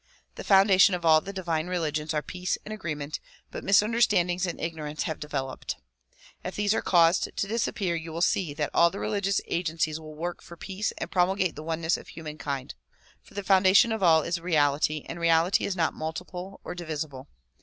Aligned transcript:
The 0.33 0.43
foundations 0.43 0.95
of 0.95 1.05
all 1.05 1.21
the 1.21 1.31
divine 1.31 1.67
religions 1.67 2.11
are 2.11 2.23
peace 2.23 2.57
and 2.65 2.73
agree 2.73 2.95
ment, 2.95 3.19
but 3.51 3.63
misunderstandings 3.63 4.47
and 4.47 4.59
ignorance 4.59 5.03
have 5.03 5.19
developed. 5.19 5.75
If 6.43 6.55
these 6.55 6.73
are 6.73 6.81
caused 6.81 7.25
to 7.37 7.47
disappear 7.47 7.93
you 7.95 8.11
will 8.11 8.23
see 8.23 8.55
that 8.55 8.71
all 8.73 8.89
the 8.89 8.97
religious 8.99 9.41
agencies 9.45 9.99
will 9.99 10.15
work 10.15 10.41
for 10.41 10.57
peace 10.57 10.91
and 10.97 11.11
promulgate 11.11 11.55
the 11.55 11.61
oneness 11.61 11.97
of 11.97 12.07
human 12.07 12.39
kind. 12.39 12.73
For 13.21 13.35
the 13.35 13.43
foundation 13.43 13.91
of 13.91 14.01
all 14.01 14.23
is 14.23 14.39
reality 14.41 15.03
and 15.07 15.19
reality 15.19 15.65
is 15.65 15.75
not 15.75 15.93
mul 15.93 16.13
tiple 16.13 16.57
or 16.63 16.73
divisible. 16.73 17.27